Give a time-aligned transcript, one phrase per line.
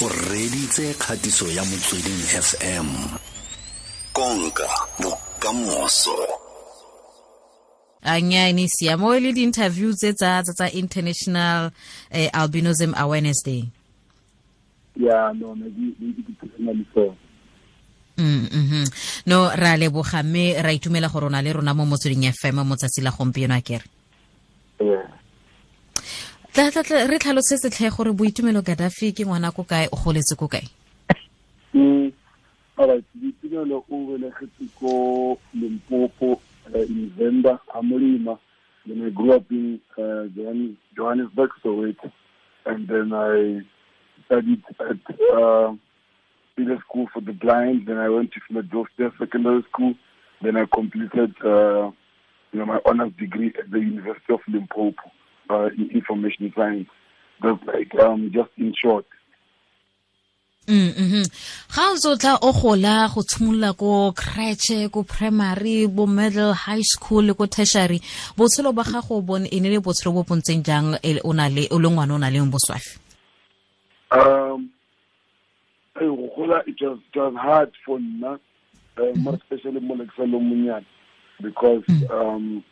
[0.00, 2.86] o reditse kgatiso ya motsweding fm
[4.12, 4.68] konka
[5.02, 6.14] bokamoso.
[8.02, 11.70] Anyane siamo le di-interview tse tsa tsa tsa international
[12.10, 13.66] eh, albinism awareness day.
[14.96, 17.16] Ya no ne di di di personally so
[18.18, 18.86] Mm -hmm.
[19.26, 22.76] no ra leboga mme ra itumela gore o na le rona mo motsweding fm mo
[22.76, 23.84] tsatsi la gompieno a kere.
[24.78, 25.17] Tla
[26.58, 30.66] re tlhalose setlhe gore boitumelo gaddafi ke ngwana ko kae o goletse ko kae?
[31.72, 32.10] Mm.
[33.14, 38.38] Ditumelo o belegetse ko uh, in Venda Amolima
[38.86, 42.10] then I grew up in uh, Johannes- Johannesburg Soweto.
[42.66, 43.60] And then I
[44.26, 45.74] studied at uh,
[46.80, 49.94] School for the Blind then I went to Philadelphia Secondary School
[50.42, 51.92] then I completed uh,
[52.50, 55.12] you know my honors degree at the University of Limpopo
[55.50, 56.88] uh, in information science
[57.42, 59.06] that's like um, just in short.
[60.68, 61.24] Mm -hmm.
[61.74, 66.52] ga o ntse o tla o gola go tshimolola ko crèche ko primary bo middle
[66.52, 68.00] high school ko tertiary.
[68.36, 71.68] Botshelo ba gago bone e ne le botshelo bo pontseng jang le- o na le
[71.72, 73.00] o le ngwana o na leng boswafi
[74.10, 74.70] Um,
[75.98, 78.38] go gola it was was hard for nna,
[78.98, 80.84] uh, more especially mo like sa le monyane
[81.40, 82.62] because um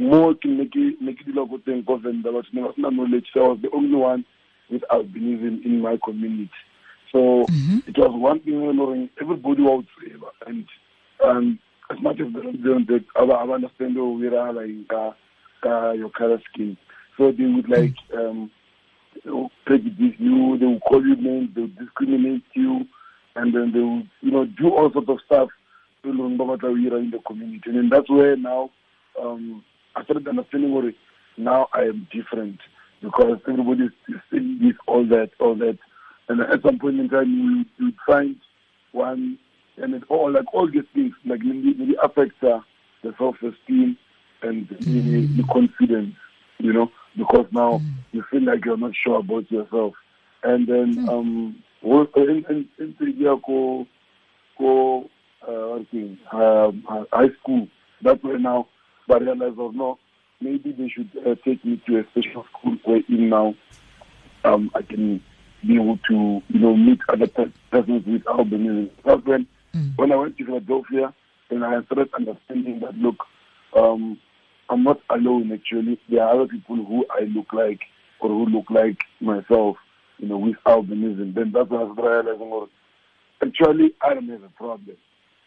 [0.00, 3.44] mo ke ne ke dila ko teng ko Venda batho ne ba sena knowledge so
[3.44, 4.24] I was the only one
[4.70, 6.50] with albinism in my community.
[7.12, 7.44] So
[7.86, 9.84] it was one thing you know everybody was
[10.46, 10.64] and
[11.24, 11.58] um
[11.90, 15.14] as much as they aba aba understand o wira like ka
[15.62, 16.76] ka your color skin
[17.18, 18.50] so they would like um
[19.66, 22.86] prejudice you, they will call you names, they will discriminate you,
[23.36, 25.48] and then they will, you know, do all sorts of stuff
[26.04, 27.62] no matter where you are in the community.
[27.66, 28.70] And then that's where now
[29.20, 29.62] um,
[29.94, 30.84] I started understanding what
[31.36, 32.58] now I am different
[33.00, 35.78] because everybody is saying this, all that, all that.
[36.28, 38.36] And at some point in time, you, you find
[38.92, 39.38] one,
[39.76, 42.60] and it all, like all these things, like maybe, maybe affect uh,
[43.02, 43.96] the self-esteem
[44.42, 46.14] and the, the confidence,
[46.58, 47.82] you know, because now
[48.12, 49.94] you feel like you're not sure about yourself.
[50.44, 53.86] And then, um, wo- in, in, in, in go,
[54.58, 55.10] go,
[55.46, 57.66] uh, what thing, um, uh, high school,
[58.02, 58.68] that's where now,
[59.06, 59.98] but I realized, oh, no,
[60.40, 63.54] maybe they should uh, take me to a special school where in now
[64.44, 65.22] um, I can
[65.66, 68.90] be able to, you know, meet other pe- persons with albinism.
[69.04, 69.46] That's when,
[69.96, 71.14] when I went to Philadelphia,
[71.50, 73.16] and I started understanding that, look,
[73.76, 74.18] um,
[74.70, 76.00] I'm not alone actually.
[76.08, 77.80] There are other people who I look like
[78.20, 79.76] or who look like myself,
[80.18, 81.34] you know, with albinism.
[81.34, 82.68] Then that's when I started realizing, well,
[83.42, 84.96] actually, I don't have a problem.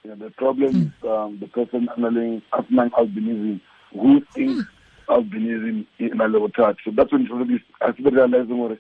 [0.06, 3.60] You know, the problem is um, the person underlying underlying albinism
[3.92, 4.70] who thinks
[5.10, 6.78] albinism in a level touch.
[6.86, 8.78] So that's when I started I started realizing, well,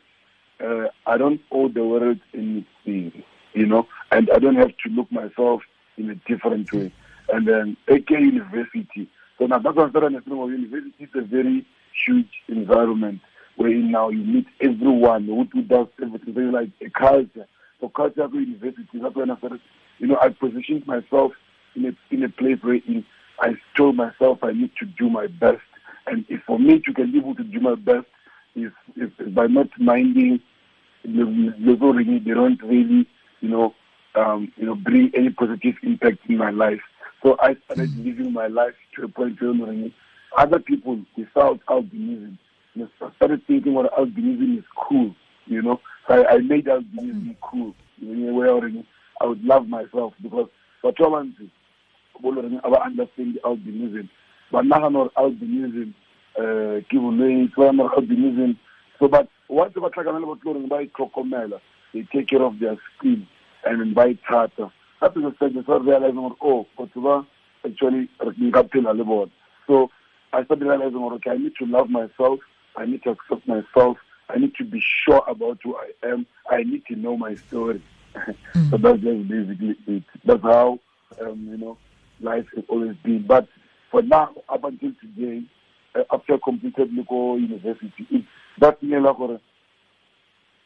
[0.63, 5.11] uh, I don't owe the world anything, you know, and I don't have to look
[5.11, 5.63] myself
[5.97, 6.93] in a different way.
[7.33, 9.09] And then AK University.
[9.39, 10.45] So now that's what I started understanding.
[10.45, 11.65] University is a very
[12.05, 13.21] huge environment
[13.55, 16.35] where now you meet everyone who, does everything.
[16.35, 17.47] So you're like a culture.
[17.89, 18.87] Culture at university.
[18.93, 19.61] That's when I started.
[19.99, 21.31] You know, I positioned myself
[21.75, 23.05] in a in a place where in,
[23.39, 25.61] I told myself I need to do my best.
[26.07, 28.05] And if for me to can be able to do my best
[28.55, 30.39] is, is, is by not minding
[31.03, 33.07] the already they don't really,
[33.41, 33.73] you know,
[34.15, 36.81] um, you know, bring any positive impact in my life.
[37.23, 39.91] So I started living my life to a point where know,
[40.37, 42.37] other people without albinism,
[42.73, 45.15] you know, I started thinking what albinism is cool,
[45.47, 45.79] you know.
[46.07, 47.73] I, I made albinism cool.
[47.97, 48.85] You know, where already
[49.21, 50.49] I would love myself because
[50.81, 51.49] for Cholansi,
[52.23, 54.09] I would understand albinism.
[54.51, 55.93] But now I know albinism,
[56.37, 58.57] uh, ke bolwetse ba nang le albinism.
[58.99, 61.59] So but once ba tlhakana le batho gore ba itlhokomela,
[61.93, 63.27] they take care of their skin
[63.65, 64.71] and then ba ithata.
[65.01, 67.27] That is a stage I realizing oh, batho ba
[67.65, 69.31] actually nka phela le bona.
[69.67, 69.89] So
[70.33, 72.39] I started realizing, okay, I need to love myself.
[72.75, 73.97] I need to accept myself.
[74.29, 76.25] I need to be sure about who I am.
[76.49, 77.81] I need to know my story.
[78.69, 80.03] so that's just basically it.
[80.23, 80.79] That's how,
[81.21, 81.77] um, you know,
[82.21, 83.25] life has always been.
[83.27, 83.47] But
[83.91, 85.43] for now, up until today,
[85.95, 88.27] uh, after completed local university, it's
[88.59, 88.77] that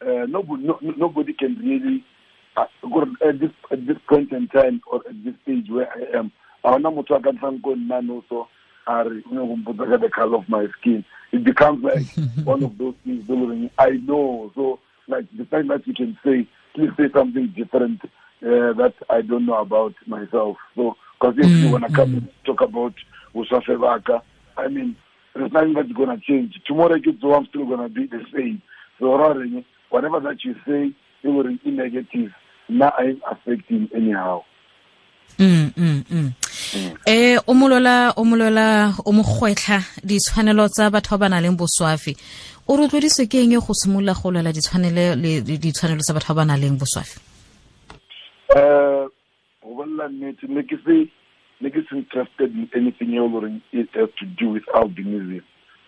[0.01, 2.05] uh, nobody, no, nobody can really,
[2.55, 6.17] uh, go at this at this point in time or at this stage where I
[6.17, 6.31] am,
[6.63, 7.19] I want to
[7.61, 8.47] go and also
[8.89, 11.05] are you know the color of my skin.
[11.31, 12.07] It becomes like
[12.43, 13.27] one of those things.
[13.27, 14.51] that I know.
[14.55, 19.21] So like the time that you can say, please say something different uh, that I
[19.21, 20.57] don't know about myself.
[20.75, 22.93] So because if you wanna come and talk about
[23.35, 24.21] Usafevaka,
[24.57, 24.95] I mean,
[25.35, 26.59] there's nothing that's gonna change.
[26.65, 28.61] Tomorrow kids I'm still gonna be the same.
[28.99, 29.11] So
[29.89, 30.93] whatever that you say,
[31.23, 32.31] it will be negative
[32.69, 34.41] nna i am affecting anyhow
[35.39, 35.88] mm mm mm
[37.09, 42.13] eh o molola o molola o mogwetlha ditshwanelo tsa batho ba ba nang le boswafi
[42.69, 46.69] o rotloediswe ke eng go simolola go lwela ditshwanelo tsa batho ba ba nang le
[46.77, 47.17] boswafi
[48.53, 49.09] um
[49.61, 51.09] go bolela nnete ne ke se
[51.61, 55.41] ne ke se interested in anything e leng it has to do with albinism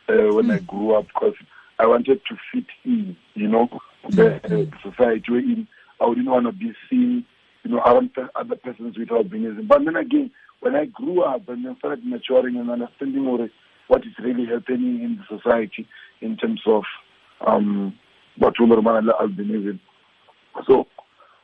[0.09, 0.55] uh, when mm.
[0.55, 1.37] I grew up because
[1.79, 3.69] I wanted to fit in, you know,
[4.09, 4.73] the mm.
[4.73, 5.67] uh, society in.
[5.99, 7.25] I didn't want to be seen,
[7.63, 9.67] you know, around other persons with albinism.
[9.67, 13.49] But then again, when I grew up and then started maturing and understanding what,
[13.87, 15.87] what is really happening in the society
[16.21, 16.83] in terms of
[17.45, 17.93] um,
[18.37, 19.79] what albinism.
[20.65, 20.87] So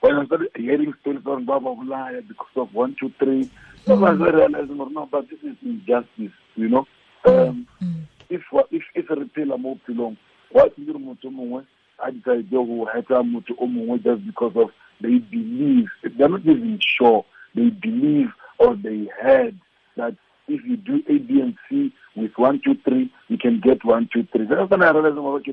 [0.01, 3.49] when I started hearing stories on Baba Hulaya because of one, two, three,
[3.85, 4.07] mm.
[4.07, 6.87] I realized, no, but this is injustice, you know.
[7.25, 8.05] Um, mm.
[8.29, 8.41] if
[8.71, 10.17] if if re phela mo bophelong
[10.51, 11.65] wa ke re motho mongwe
[11.99, 14.69] a decide go heta motho o mongwe just because of
[15.01, 17.25] they believe they're not even sure
[17.55, 18.29] they believe
[18.59, 19.57] or they heard
[19.95, 20.15] that
[20.47, 24.09] if you do A, B, and C with one, two, three, you can get one,
[24.13, 24.45] two, three.
[24.45, 25.51] That's when I realized, okay,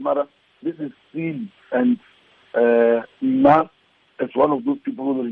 [0.62, 1.52] this is silly.
[1.72, 1.98] And
[2.54, 3.64] uh, Ma,
[4.20, 5.26] as one of those people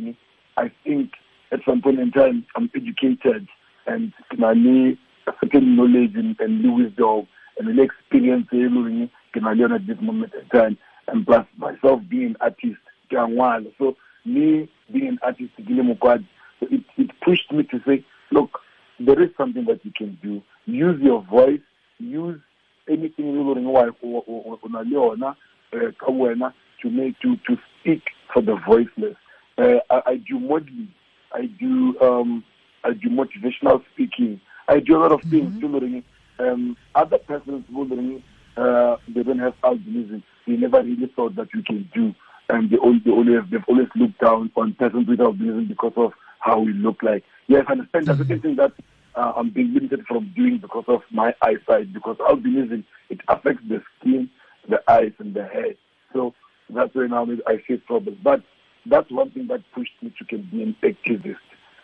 [0.56, 1.12] I think
[1.52, 3.46] at some point in time, I'm educated
[3.86, 4.54] and my
[5.40, 7.28] certain knowledge and, and wisdom
[7.58, 8.46] and the experience
[9.32, 10.78] can I learn at this moment in time.
[11.08, 12.76] And plus myself being an artist,
[13.78, 15.50] so me being an artist,
[16.70, 18.58] it, it pushed me to say, look,
[19.00, 20.42] there is something that you can do.
[20.66, 21.60] Use your voice,
[21.98, 22.40] use
[22.88, 23.54] anything you know
[26.82, 29.16] to make to to speak for the voiceless.
[29.58, 30.92] Uh, I, I do modeling,
[31.32, 32.44] I do um,
[32.84, 34.40] I do motivational speaking.
[34.68, 35.62] I do a lot of things.
[35.62, 35.98] Mm-hmm.
[36.38, 38.22] Um, other persons wondering
[38.56, 40.22] uh, they don't have albinism.
[40.46, 42.14] They never really thought that you can do,
[42.48, 46.12] and they, all, they always they've always looked down on persons with albinism because of
[46.42, 47.24] how we look like.
[47.46, 48.28] Yes, I understand mm-hmm.
[48.28, 48.72] that's the that
[49.14, 51.92] uh, I'm being limited from doing because of my eyesight.
[51.92, 54.28] Because albinism it affects the skin,
[54.68, 55.74] the eyes, and the hair.
[56.12, 56.34] So
[56.68, 58.18] that's why now I face problems.
[58.22, 58.42] But
[58.86, 61.36] that's one thing that pushed me to be an activist.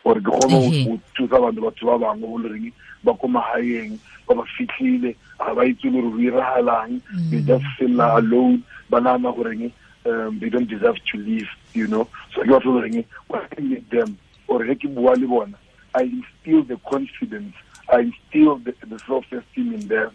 [0.04, 2.72] gore ke kgone go thusa batho batho ba bangwe go lereng
[3.04, 7.00] ba ko magaeng ba ba fitlhile ga ba itse gore go iragalang
[7.30, 9.72] they just feel alone ba goreng
[10.06, 13.90] um, they don't deserve to live you know so ke batho goreng when I meet
[13.90, 14.16] them
[14.48, 15.58] or ge ke bua le bona
[15.94, 17.54] I instill the confidence
[17.88, 20.12] I instill the, the self-esteem in them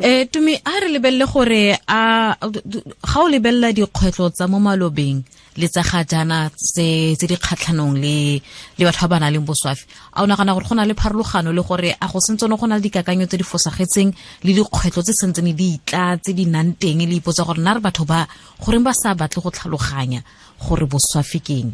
[0.00, 5.22] eh tumi a re lebelele gore a ga o lebelela dikgwetlho tsa mo malobeng
[5.56, 8.42] le tsa ga jana tse di kgatlhanong le
[8.78, 9.86] le batho ba ba nang le boswafi
[10.18, 12.76] a o nagana gore go na le pharologano le gore a go sentse go na
[12.76, 14.10] le dikakanyo tse di fosagetseng
[14.42, 17.80] le dikgwetlho tse sentseng di itla tse di nang teng le ipotsa gore nna re
[17.80, 18.26] batho ba
[18.58, 20.26] goreng ba sa batle go tlhaloganya
[20.58, 21.70] gore boswafi ke eng?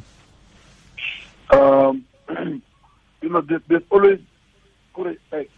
[1.56, 2.05] Um
[3.22, 4.20] you know there's always
[5.32, 5.49] like,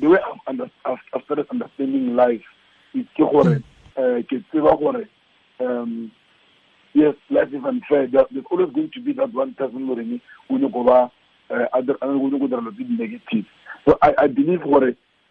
[0.00, 2.42] the way I've, started understanding life
[2.94, 3.62] is ke gore
[3.96, 5.04] uh, ke gore
[5.60, 6.10] um,
[6.94, 8.06] yes, life is unfair.
[8.06, 9.94] There's always going to be that one person who
[10.48, 11.12] will go
[11.72, 11.96] other
[12.88, 13.44] negative.
[13.86, 14.82] So I, I believe what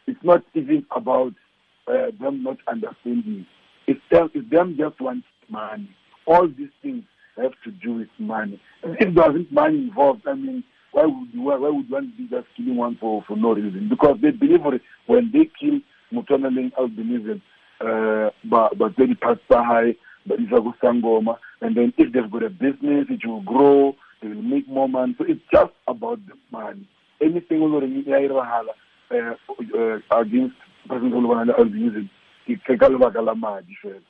[0.06, 1.34] it's not even about
[1.88, 3.46] uh, them not understanding.
[3.88, 5.90] It's them, it's them just want money.
[6.26, 7.04] All these things
[7.38, 8.62] have to do with money.
[8.84, 12.48] If there isn't money involved, I mean, why would you, why, would one be just
[12.56, 13.90] killing one for, for no reason?
[13.90, 14.62] Because they believe
[15.08, 15.80] when they kill
[16.14, 17.42] Mutonaling albinism,
[17.82, 19.96] uh, but but they pass high,
[20.28, 23.96] but it's a good sangoma, and then if they've got a business, it will grow,
[24.22, 25.16] they will make more money.
[25.18, 26.88] So it's just about the money.
[27.20, 27.62] Anything
[29.12, 30.56] uh, uh, against
[30.88, 32.10] President Olubanale albinism,
[33.22, 34.02] la madi fela.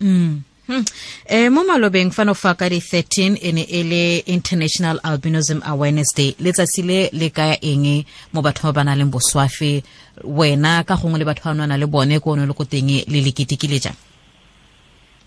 [0.00, 0.42] Mm.
[0.66, 0.82] Hmm.
[1.30, 6.10] eh mo malobeng fano fa ka di 13 e ne e le international albinism awareness
[6.10, 8.02] day letsatsi le le kaya eng
[8.34, 9.86] mo batho ba ba nang le boswafe
[10.26, 13.18] wena ka gongwe le batho ba nwana le bone ko one le ko teng le
[13.22, 13.94] le ketekile jang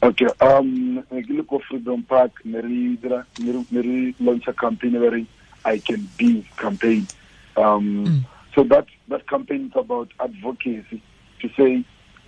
[0.04, 5.00] okay um ke le ko freedom park ne re dira ne re launch a campaign
[5.00, 5.24] where
[5.64, 7.08] i can be campaign
[7.56, 8.22] um mm.
[8.56, 11.00] so that that campaign is about advocacy
[11.40, 11.80] to say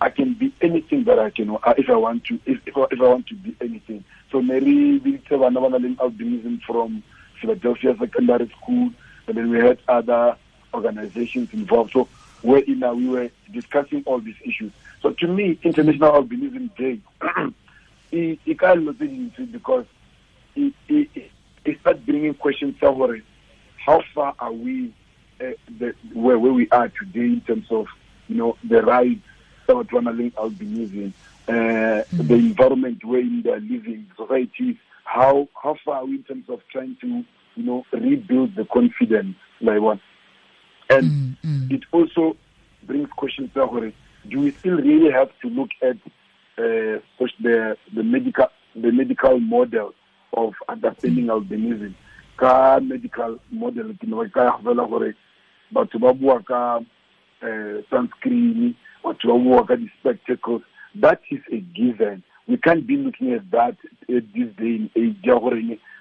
[0.02, 3.00] I can be anything that I can uh, if I want to if if, if
[3.00, 4.04] I want to be anything.
[4.32, 5.54] So Mary Bitseva
[5.98, 7.04] albinism from
[7.40, 8.92] Philadelphia Secondary School
[9.28, 10.36] and then we had other
[10.74, 11.92] organizations involved.
[11.94, 12.08] So
[12.42, 14.72] where in we were discussing all these issues.
[15.04, 17.00] So to me, International Albinism Day
[18.12, 19.86] it, it kind of into because
[20.56, 21.32] it, it,
[21.64, 23.22] it starts bringing questions over
[23.78, 24.94] how far are we
[25.40, 27.86] uh, the, where, where we are today in terms of
[28.28, 29.22] you know the rights
[29.72, 31.14] tsa batho ba na leng albinism
[31.48, 36.50] uh, the environment wherein they are living society how how far are we in terms
[36.50, 37.08] of trying to
[37.56, 40.00] you know rebuild the confidence like what
[40.90, 41.72] and Mm, mm.
[41.72, 42.36] it also
[42.84, 43.94] brings questions gore
[44.30, 45.98] do we still really have to look at
[46.58, 47.00] uh,
[47.42, 49.94] the the medical the medical model
[50.34, 51.94] of understanding albinism?
[52.38, 55.16] Ka medical model ke ne ka ya fela gore
[55.74, 56.78] batho ba bua ka
[57.42, 57.82] uh,
[59.04, 60.62] sunscreen batho ba bua ka di-spectacles
[60.96, 62.24] that is a given.
[62.48, 63.78] We can't be looking at that
[64.10, 65.40] at this day and age ya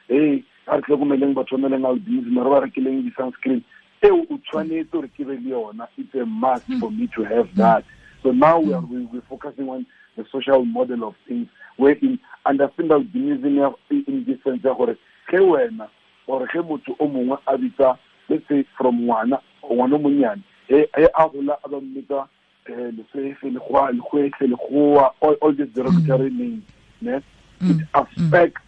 [0.09, 3.62] hey a re tlhokomeleng batho ba na leng albinism re ba rekileng di-sunscreen.
[4.02, 6.80] Eo o tshwanetse gore ke be le yona it's a must hmm.
[6.80, 7.85] for me to have that.
[8.23, 12.19] So now we are we, we're focusing on the social model of things where in
[12.47, 14.97] understand albinism ya- in this sense ya gore
[15.30, 15.88] ge wena
[16.26, 20.87] or ge motho o mongwe a bitsa let's say from ngwana ngwana o monnyane e
[20.95, 22.28] a gola a ba mmitsa
[22.67, 26.62] Eh, lesefe legwa legwetlhe legoa all, all these derogatory names
[27.00, 27.23] ne it
[27.61, 27.87] mm.
[27.95, 28.61] affects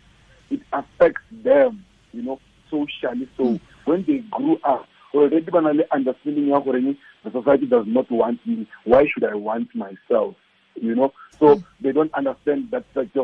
[0.51, 1.85] it affects them
[2.15, 3.29] you know socially.
[3.37, 3.61] So mm.
[3.85, 8.11] when they grew up already ba na le understanding ya goreng the society does not
[8.11, 10.35] want me why should i want myself
[10.81, 11.13] you know?
[11.39, 11.65] So mm.
[11.83, 13.15] they don't understand that fact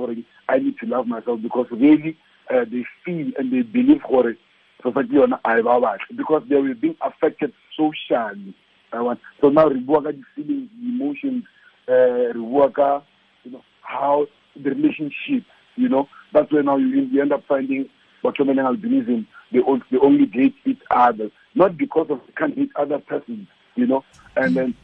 [0.49, 2.17] i need to love myself because really
[2.51, 4.37] uh, they feel and they believe gore
[4.83, 8.55] society yona a e ba batle because they were being affected socially
[8.93, 11.45] So now re bua ka di-feelings emotions
[11.89, 13.03] uh, re bua ka
[13.45, 14.27] you know how
[14.57, 15.45] the relationship
[15.77, 17.89] you know that's where now you, you end up finding
[18.25, 22.99] Botomen albinism they, on- they only date each other not because of can't date other
[22.99, 24.05] persons you know
[24.37, 24.75] and then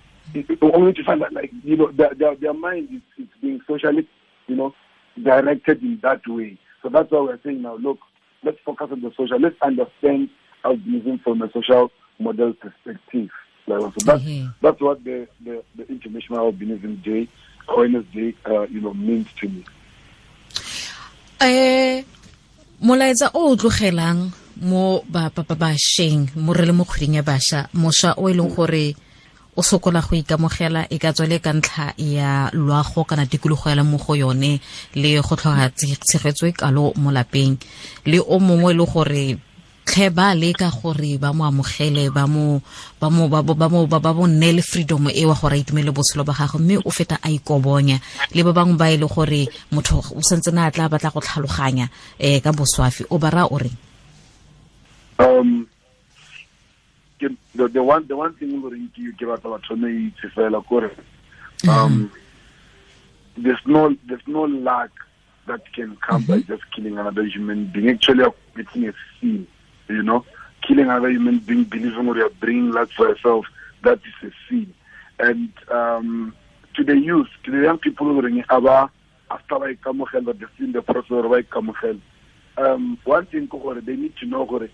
[0.62, 4.06] only to find that like you know their their, their mind is, is being socially
[4.46, 4.75] you know
[5.23, 6.58] directed in that way.
[6.82, 7.99] So that's why we're saying now look
[8.42, 9.38] let's focus on the social.
[9.40, 10.28] Let's understand
[10.64, 13.30] albinism from a social model perspective
[13.66, 14.52] like, so that's Mhm.
[14.62, 17.28] that's what the, the, the International Albinism Day,
[17.68, 19.64] Awareness Day, uh, you know, means to me.
[21.40, 22.04] eh
[22.83, 24.30] molaetsa o o tlogelang
[24.62, 28.35] mo ba ba- ba- bašweng mo re le mo kgweding ya bašwa mošwa o e
[28.35, 28.94] leng gore
[29.56, 33.85] o sokola go ikamogela e ka tswa le ka ntlha ya loago kana tikologo ya
[33.85, 34.61] mo go yone
[34.94, 37.59] le go tlhoga tse- tshegetso e kalo mo lapeng
[38.06, 39.26] le o mongwe e le gore
[39.84, 42.60] tlhe ba leka gore ba mo amogele ba mo
[43.00, 46.60] ba mo ba freedom e wa gore a itumele botshelo ba gagwe.
[46.60, 48.00] Mme o feta a ikobonya.
[48.34, 51.20] Le ba bangwe ba e le gore motho o santse na a tla batla go
[51.20, 51.88] tlhaloganya
[52.18, 53.04] um ka boswafi.
[53.10, 53.76] O ba raya o reng?
[55.18, 55.68] Um,
[57.54, 60.90] the, the one the one thing loreng ke ke batla batho ne itse fela kore
[61.68, 62.10] um
[63.36, 64.90] there's no there's no lack
[65.46, 67.90] that can come by just killing another human being.
[67.90, 69.46] Actually you're a sin
[69.88, 70.24] you know?
[70.66, 73.46] Killing another human being believing or you're bringing luck for yourself
[73.82, 74.74] that is a sin.
[75.18, 76.34] And um
[76.74, 78.90] to the youth to the young people who are aba
[79.30, 82.00] after ba ikamogela the sin the process or ba ikamogela
[82.56, 83.48] um one thing
[83.84, 84.68] they need to know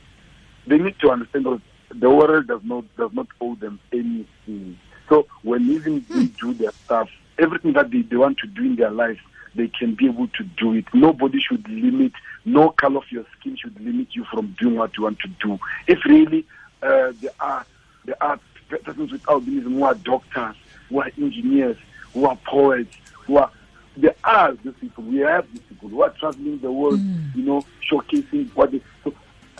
[0.66, 1.60] they need to understand that
[1.94, 4.78] the world does not does not owe them anything.
[5.08, 8.76] So when even they do their stuff, everything that they, they want to do in
[8.76, 9.18] their life,
[9.54, 10.84] they can be able to do it.
[10.94, 12.12] Nobody should limit,
[12.44, 15.58] no color of your skin should limit you from doing what you want to do.
[15.86, 16.46] If really
[16.82, 17.66] uh, there are
[18.04, 20.56] there are persons with albinism who are doctors,
[20.88, 21.76] who are engineers,
[22.14, 23.50] who are poets, who are
[23.96, 25.04] there are these people.
[25.04, 27.00] We have these people who are traveling the world,
[27.34, 28.80] you know, showcasing what they.
[29.04, 29.12] So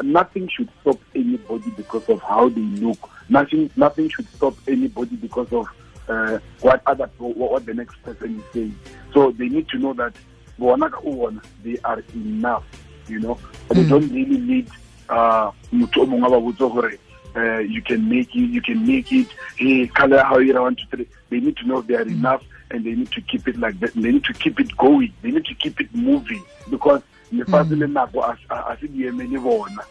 [0.03, 3.11] nothing should stop anybody because of how they look.
[3.29, 5.69] Nothing, nothing should stop anybody because of
[6.11, 8.75] uh, what other what, what the next person is saying.
[9.15, 10.13] So they need to know that
[10.59, 12.65] bona ka bona, they are enough.
[13.09, 13.39] You know,
[13.71, 14.69] they don't really need
[15.09, 16.93] uh, motho o mongwe a ba botse gore
[17.37, 19.29] uh, you can make it, you can make it.
[19.57, 21.07] Hey, color how you want to three.
[21.31, 23.95] They need to know they are enough, and they need to keep it like that.
[23.95, 25.13] They need to keep it going.
[25.23, 27.03] They need to keep it moving because
[27.33, 29.83] lefatshe le nako a a- a se di eme le bona.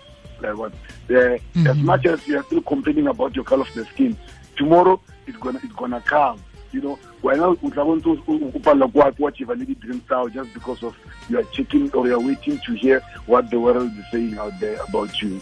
[0.42, 0.74] Like what?
[1.10, 1.38] Uh,
[1.70, 4.18] As much as you are still complaining about your color of the skin,
[4.58, 5.00] tomorrow
[5.30, 6.40] it's gonna it's gonna come.
[6.72, 10.54] You know, wena o bo ntse o- palelwa ke wa- achieve le di-dreams tsa just
[10.54, 10.96] because of
[11.30, 14.54] you are checking or you are waiting to hear what the world is saying out
[14.60, 15.40] there about you.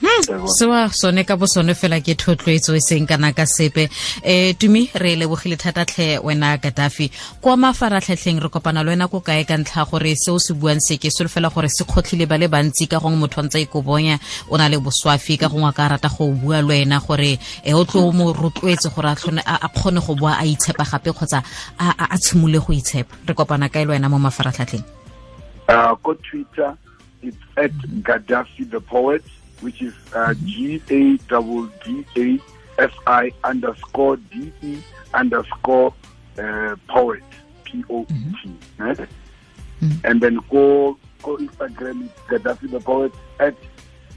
[0.00, 0.48] What?
[0.48, 3.88] sewa sone ka bo sone fela ke thotloetso e seng kana ka sepe.
[4.24, 9.20] Um tumi re lebogile thata tlhe wena kadafi kwa mafaratlhatlheng re kopana le wena ko
[9.20, 12.26] kae ka ntlha gore se o se buang se ke selo fela gore se kgotlhile
[12.28, 15.48] ba le bantsi ka gongwe motho a ntse e ikobonya o na le boswafi ka
[15.48, 19.12] gongwe a ka rata go bua le wena gore e o tlo mo rotloetse gore
[19.12, 21.42] a kgone go boa a itshepa gape kgotsa
[21.78, 23.12] a tshimole go itshepa.
[23.28, 24.84] Re kopana kae le wena mo mafaratlhatlheng?
[25.68, 26.76] Uh, go Twitter,
[27.22, 27.70] it's at
[28.02, 29.22] Gaddafi the poet,
[29.60, 32.04] which is uh, G A D D
[32.78, 34.78] A F I underscore D E
[35.14, 35.92] underscore
[36.38, 37.22] uh, poet
[37.64, 39.06] p-o-e-t eh?
[40.04, 43.54] and then go go instagram it's gaddafi the poet at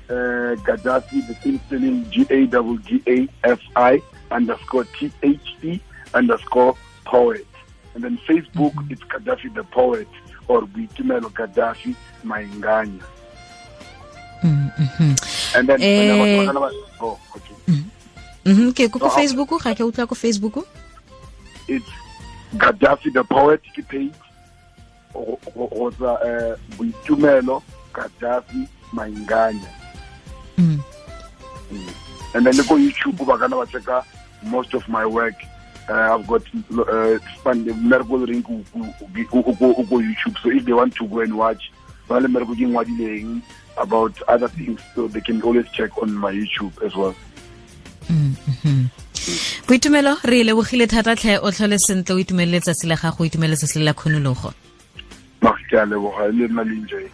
[0.09, 5.81] uh, gaddafi the same spelling g-a-w-g-a-f-i underscore t-h-e
[6.13, 7.47] underscore poet.
[7.95, 10.07] And then facebook it's gaddafi the poet
[10.47, 13.03] or boitumelo gaddafi mainganya
[14.43, 15.11] Mm, mhm.
[15.55, 16.43] and then Eh,
[16.99, 17.55] oh, okay.
[18.45, 20.67] Mhm, ke ko ko facebook ga ke utlwa ko facebook
[21.71, 21.87] it's
[22.59, 24.11] Gaddafi the poet ke page
[25.15, 27.63] kgotsa um go eh boitumelo
[27.95, 29.71] Gaddafi mainganya
[30.59, 30.77] Mm.
[32.35, 34.03] and then ko YouTube ba kana ba checka
[34.43, 35.33] most of my work
[35.89, 36.43] uh, I've got
[36.75, 37.17] uh,
[39.31, 41.71] ko- ko ko YouTube so if they want to go and watch
[42.11, 43.41] ba le mmereko ke ngwadileng
[43.77, 47.15] about other things so they can always check on my YouTube as well.
[48.09, 48.85] Mm, -hmm.
[49.67, 53.25] boitumelo re e lebogile thata tlhe o tlhole sentle o itumelele tsatsi la gago o
[53.25, 54.53] itumelele tsatsi la kgonologo.
[55.69, 57.07] Ke a leboga le nna le enjoy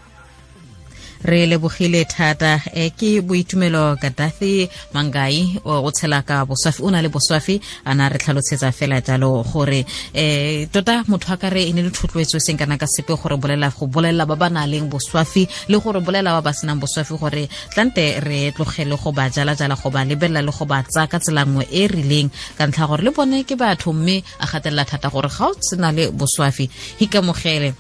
[1.24, 7.10] re lebogile thata e ke boitumelo kadafi mangai o tshela ka boswafi o na le
[7.10, 9.86] boswafi a na re tlhalosetsa fela jalo gore
[10.16, 13.14] um tota motho a ka re e ne le thotloetso e seng kana ka sepe
[13.20, 16.80] gore bolela go bolelela ba ba na leng boswafi le gore bolela ba ba senang
[16.80, 21.08] boswafi gore tlante re tlogele go ba jala-jala go ba lebelela le go ba tsaya
[21.08, 22.30] ka tsela nngwe e e rileng.
[22.58, 25.92] Ka ntlha gore le bone ke batho mme a gatelela thata gore ga o sena
[25.92, 27.74] le boswafi hikamogele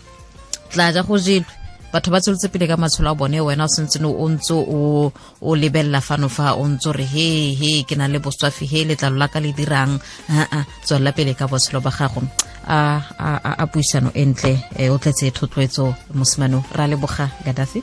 [0.72, 1.59] tla ja go jelwe
[1.91, 6.01] batho ba tsweletse pele ka matsholo a bone wena o sentse o ntse o lebelela
[6.01, 7.27] fano fa o ntse re he
[7.60, 10.00] he ke na le boswafi he letlalo la ka le dirang.
[10.29, 12.22] Aa tswelela pele ka botshelo ba gago.
[12.69, 17.81] A a a- puisano e ntle eh, o tletse thotloetso mosimano ra leboga gadafi